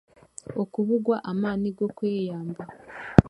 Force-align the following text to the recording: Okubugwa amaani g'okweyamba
Okubugwa 0.61 1.15
amaani 1.31 1.69
g'okweyamba 1.77 2.63